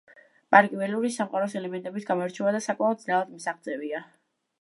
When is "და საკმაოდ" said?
2.57-3.05